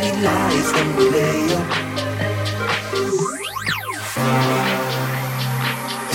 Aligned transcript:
many 0.00 0.22
lies 0.22 0.72
can 0.72 0.96
we 0.96 1.10
lay 1.10 1.54
on? 1.54 1.66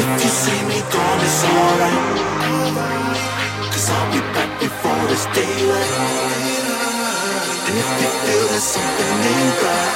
If 0.02 0.10
you 0.24 0.32
see 0.42 0.60
me 0.70 0.80
gone, 0.94 1.22
it's 1.28 1.44
alright. 1.54 2.04
Cause 3.72 3.88
I'll 3.96 4.12
be 4.12 4.22
back 4.34 4.52
before 4.60 5.06
it's 5.14 5.26
daylight. 5.38 5.94
And 7.68 7.76
if 7.82 7.90
you 8.02 8.10
feel 8.24 8.46
there's 8.52 8.70
something 8.76 9.12
ain't 9.32 9.64
right, 9.66 9.94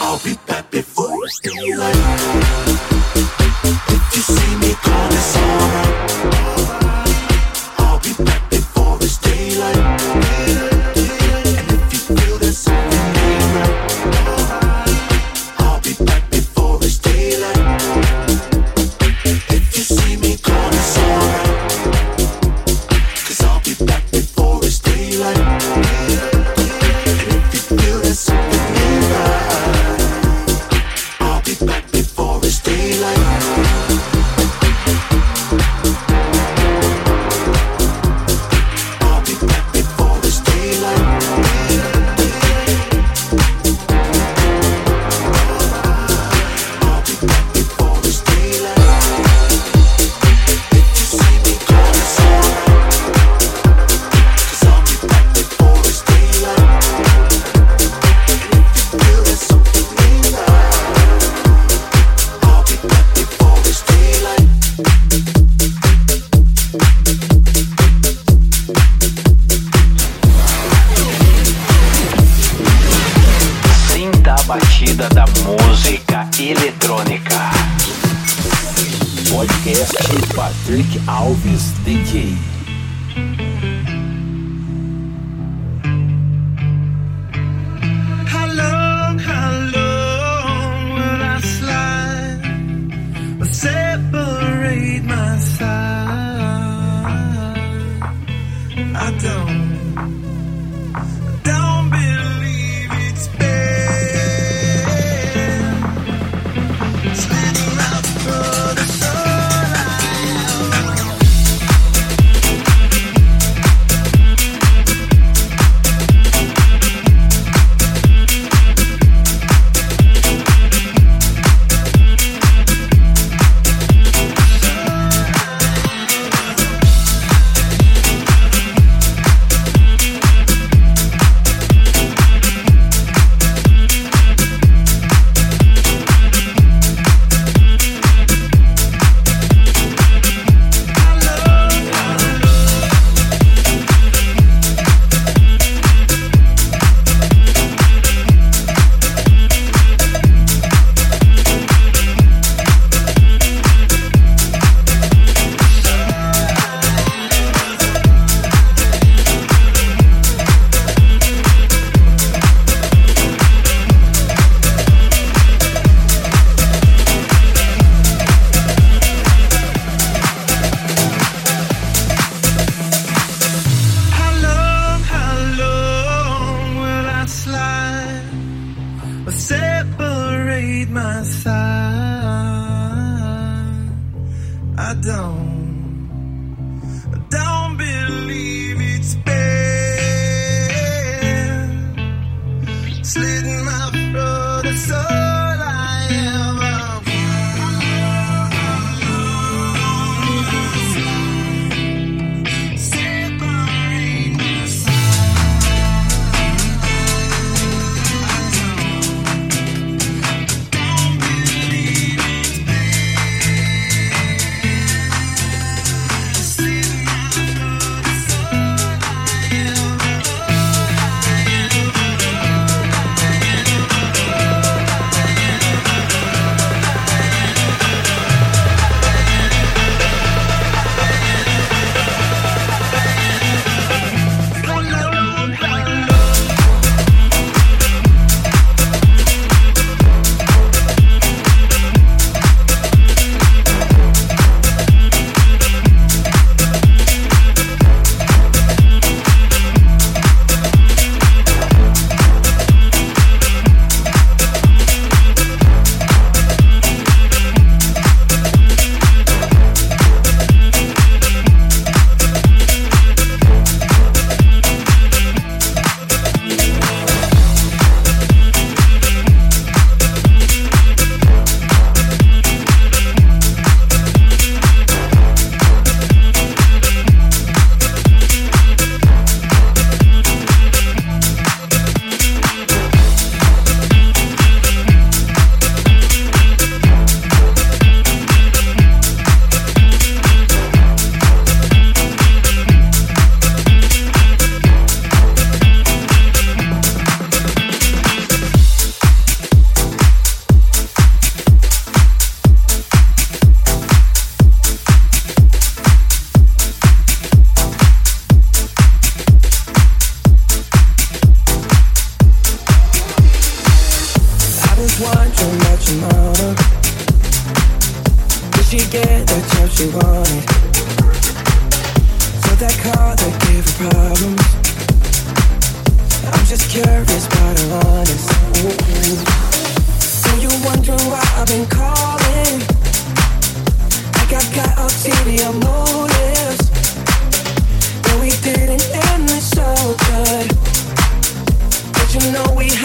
I'll 0.00 0.22
be 0.24 0.34
back 0.46 0.70
before 0.70 1.18
it's 1.24 1.38
daylight. 1.40 2.02
If 3.94 4.04
you 4.16 4.22
see 4.34 4.52
me 4.62 4.72
gone, 4.84 5.12
it's 5.12 5.36
alright. 5.36 6.55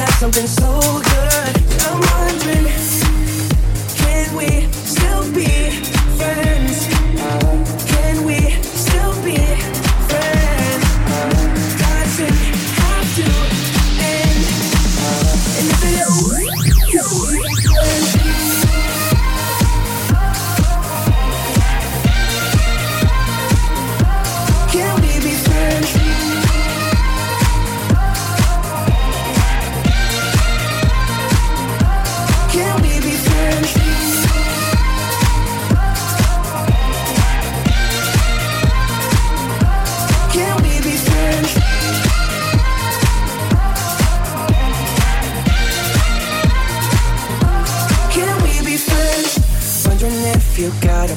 got 0.06 0.14
something 0.14 0.48
so 0.48 0.80
good. 1.14 1.54
I'm 1.86 2.00
wondering, 2.14 2.66
can 3.98 4.36
we 4.36 4.50
still 4.72 5.24
be 5.32 5.70
friends? 6.18 6.88
Can 7.86 8.26
we 8.26 8.40
still 8.64 9.14
be? 9.24 9.61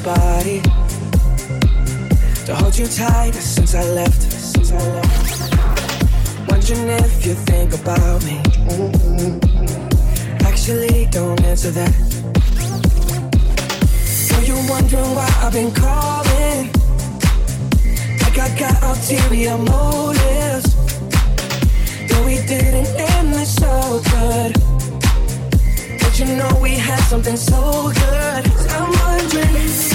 body 0.05 0.61
to 2.45 2.53
hold 2.53 2.77
you 2.77 2.85
tight 2.85 3.33
since 3.33 3.73
I 3.73 3.83
left. 3.89 4.21
Since 4.21 4.71
I 4.71 4.77
left. 4.77 6.47
Wondering 6.47 6.89
if 6.89 7.25
you 7.25 7.33
think 7.33 7.73
about 7.73 8.23
me. 8.23 8.37
Actually, 10.45 11.07
don't 11.09 11.41
answer 11.43 11.71
that. 11.71 11.93
So 14.05 14.39
you 14.41 14.53
wondering 14.69 15.15
why 15.17 15.27
I've 15.41 15.53
been 15.53 15.73
calling. 15.73 16.69
Like 18.21 18.37
I 18.37 18.49
got 18.59 18.75
ulterior 18.83 19.57
motives. 19.57 20.75
Though 22.07 22.25
we 22.27 22.35
didn't 22.45 22.89
end 23.09 23.33
this 23.33 23.55
so 23.55 24.01
good. 24.13 24.53
But 25.99 26.19
you 26.19 26.27
know 26.37 26.59
we 26.61 26.73
had 26.75 27.01
something 27.09 27.37
so 27.37 27.91
good. 27.91 28.43
I'm 28.69 28.91
wondering. 28.99 29.94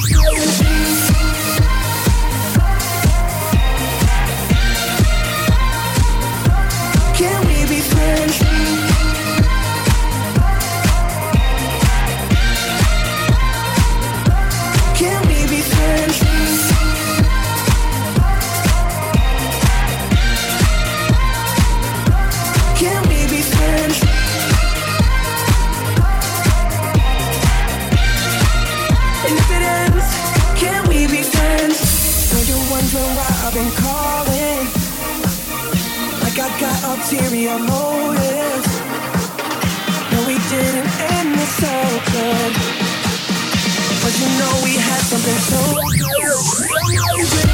ulterior 37.01 37.57
motives. 37.57 38.69
No, 40.11 40.19
we 40.27 40.37
didn't 40.49 40.87
end 41.17 41.33
this 41.33 41.51
so 41.57 41.75
good. 42.13 42.53
But 44.03 44.13
you 44.19 44.27
know 44.37 44.53
we 44.63 44.75
had 44.75 45.01
something 45.01 45.39
so 45.49 45.61
amazing. 47.17 47.50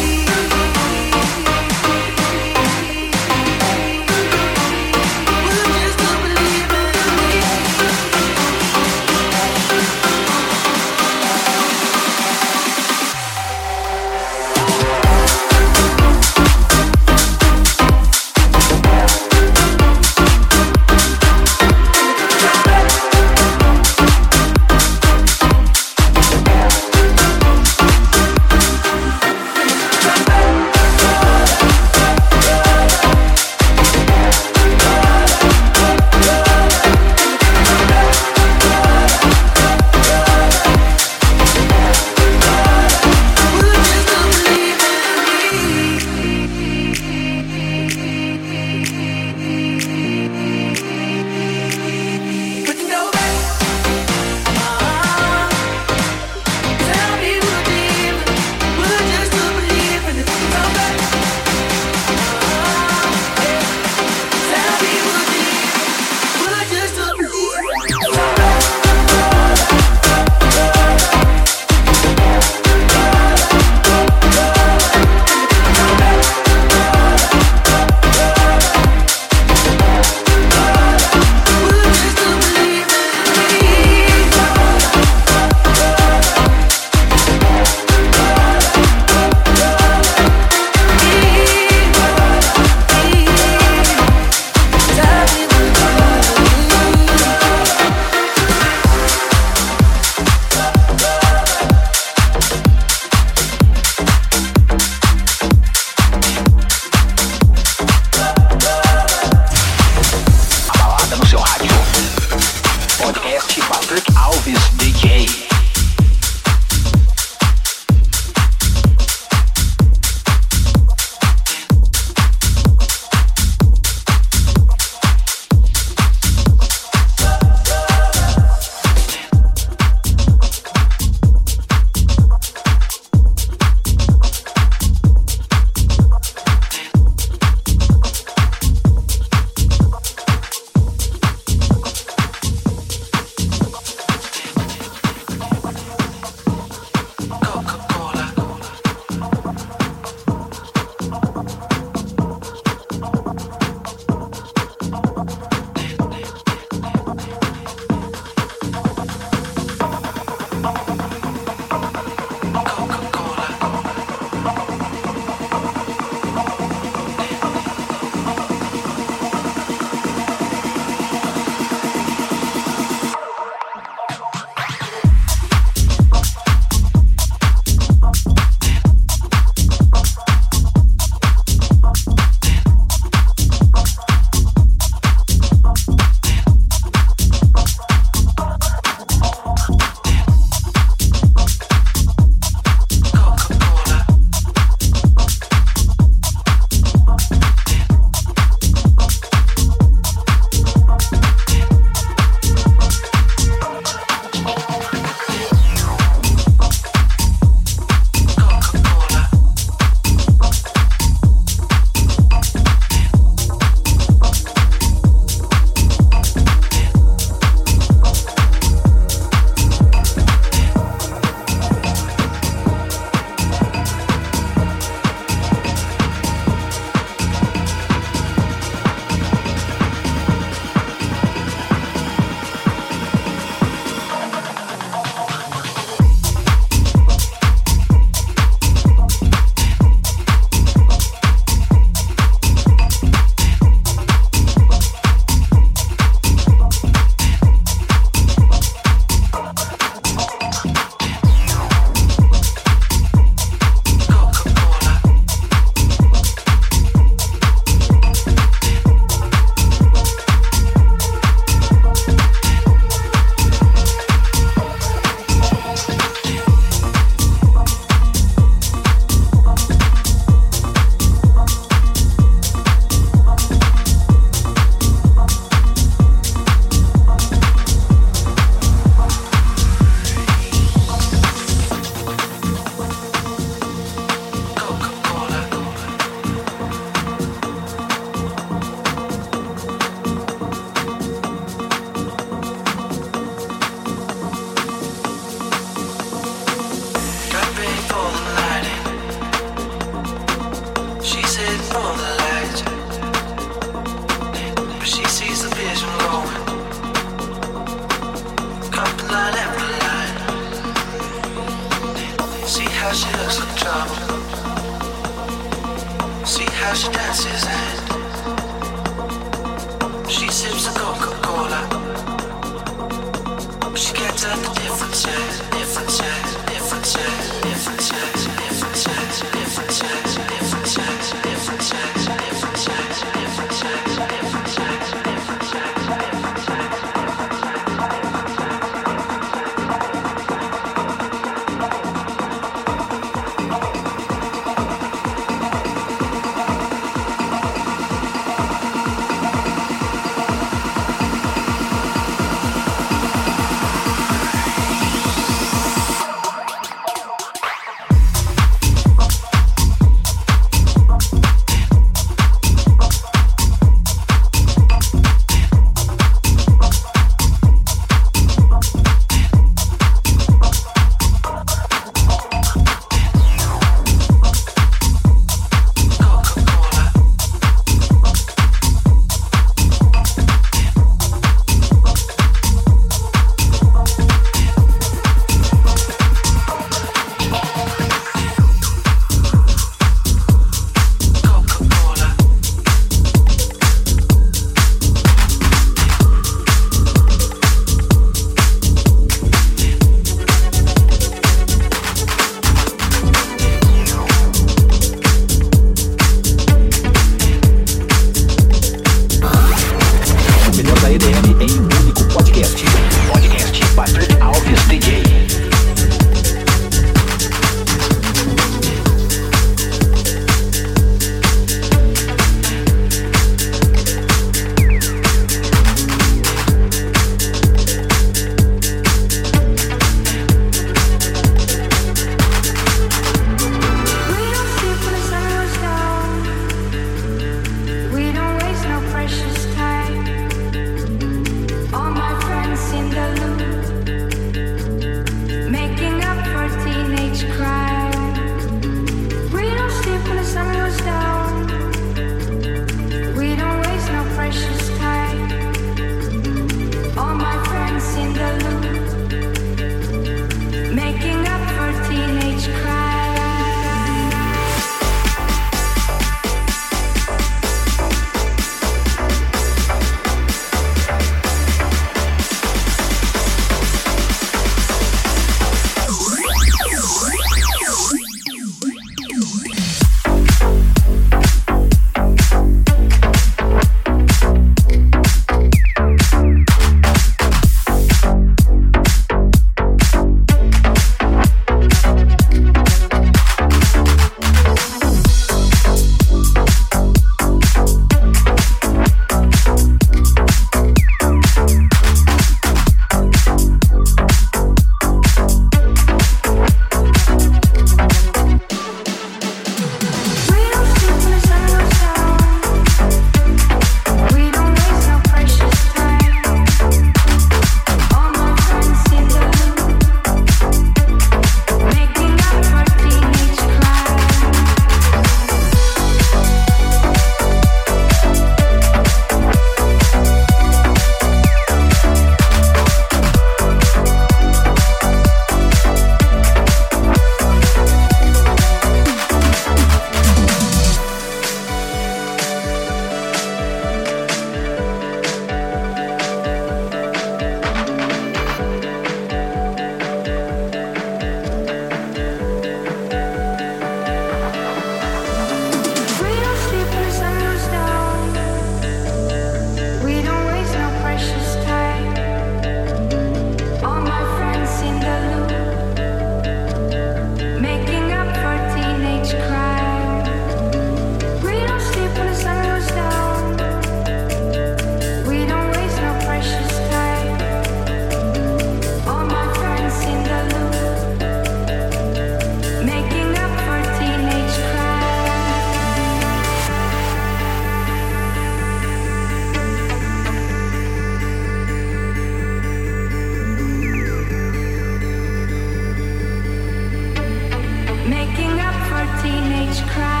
making 597.91 598.39
up 598.39 598.55
for 598.69 599.03
teenage 599.03 599.61
cries. 599.67 600.00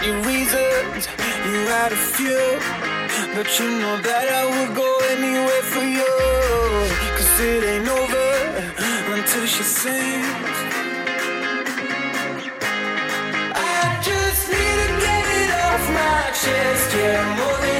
had 0.00 0.06
your 0.06 0.22
reasons, 0.26 1.08
you 1.46 1.66
had 1.68 1.92
a 1.92 1.96
few, 1.96 2.58
but 3.34 3.46
you 3.58 3.66
know 3.80 3.96
that 4.00 4.26
I 4.28 4.44
would 4.46 4.74
go 4.74 4.98
anywhere 5.10 5.64
for 5.72 5.84
you. 5.84 6.12
Cause 7.16 7.40
it 7.40 7.64
ain't 7.64 7.88
over 7.88 8.30
until 9.14 9.46
she 9.46 9.62
sings. 9.62 10.58
I 13.54 14.00
just 14.02 14.48
need 14.48 14.76
to 14.82 14.88
get 15.04 15.24
it 15.40 15.50
off 15.64 15.84
my 15.92 16.30
chest, 16.32 16.94
yeah, 16.96 17.36
more 17.36 17.58
than 17.64 17.79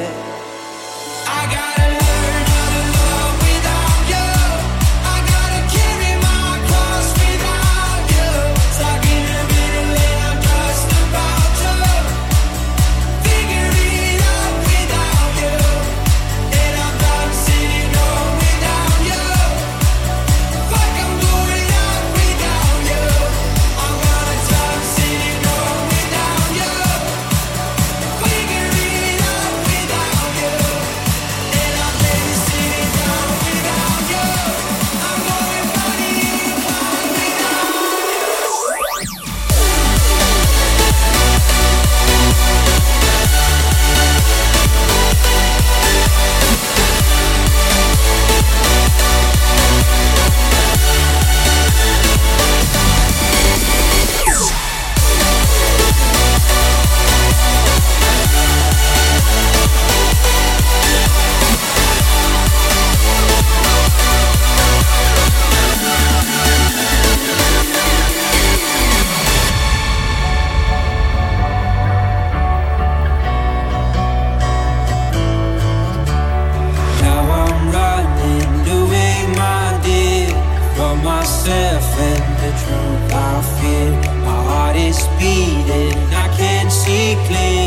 bleeding. 85.21 86.13
I 86.13 86.27
can't 86.35 86.71
see 86.71 87.15
clearly. 87.27 87.60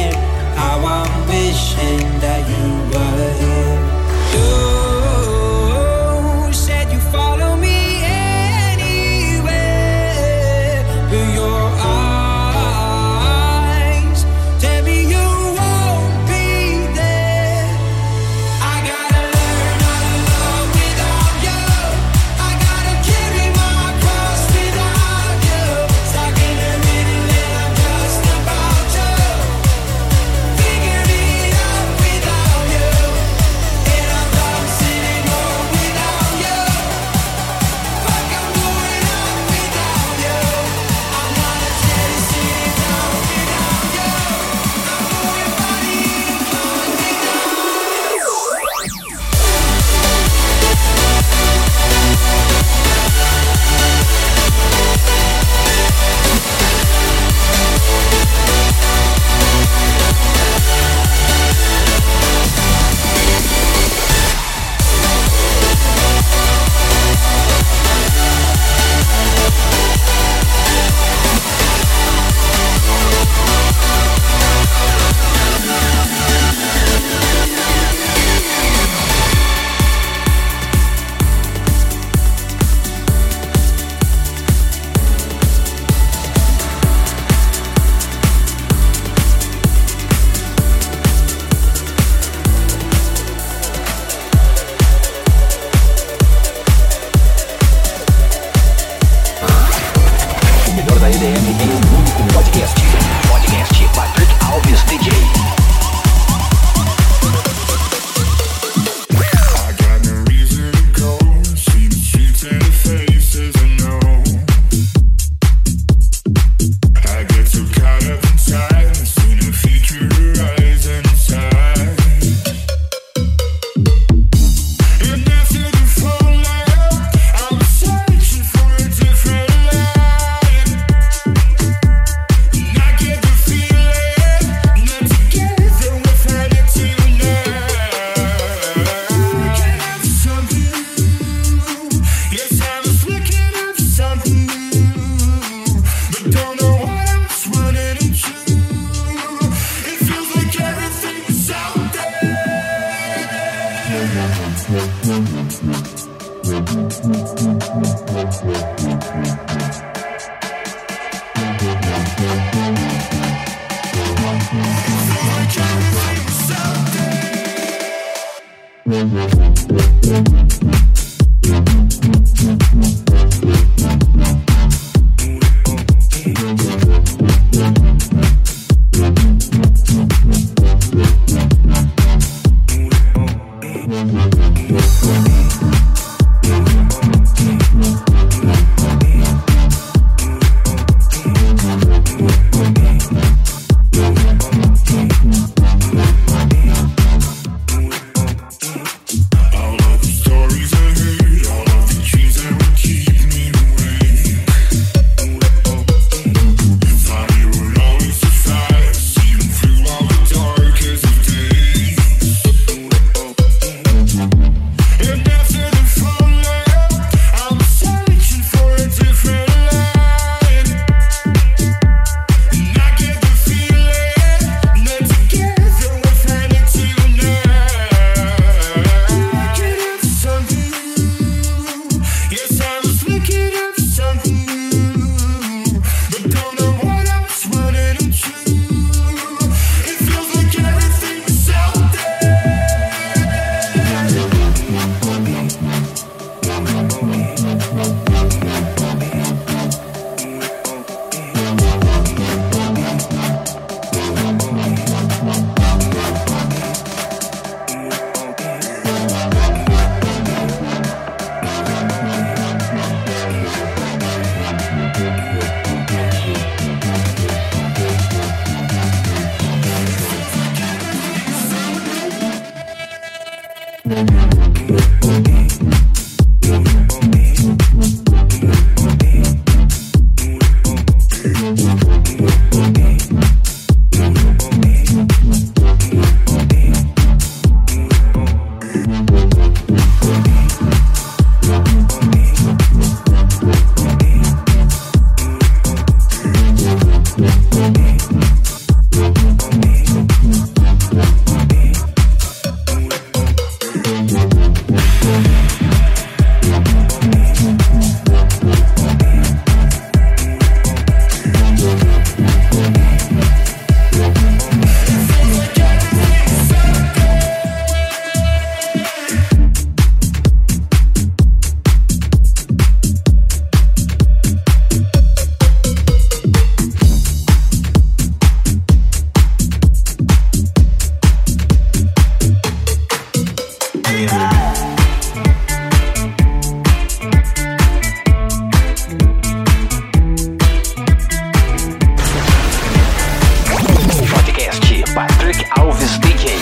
Patrick 345.25 345.47
Alves 345.59 345.99
DJ. 346.01 346.37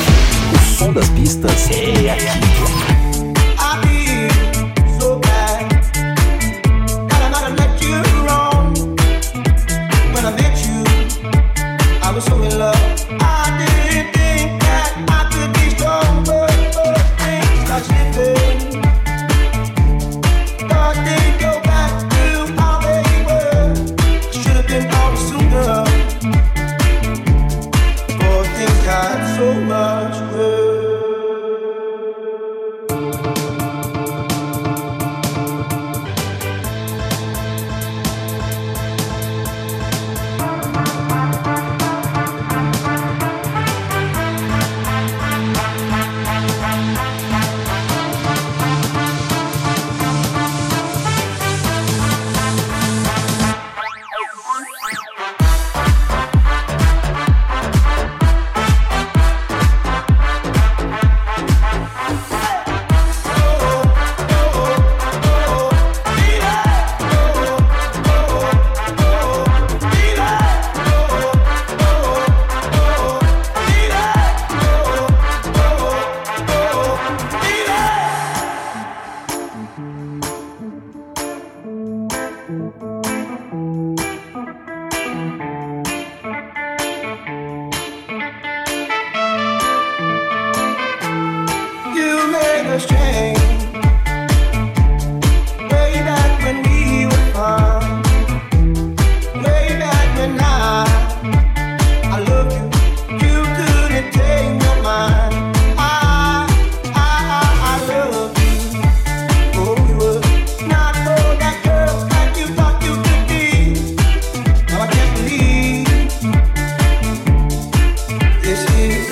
O 0.53 0.77
som 0.77 0.93
das 0.93 1.09
pistas 1.11 1.71
é 1.71 2.11
aqui. 2.11 3.02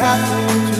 happened 0.01 0.80